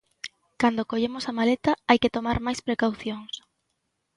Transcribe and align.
Cando 0.61 0.87
collemos 0.91 1.25
a 1.27 1.33
maleta 1.39 1.71
hai 1.87 1.97
que 2.01 2.13
tomar 2.15 2.37
máis 2.45 2.59
precaucións. 2.67 3.33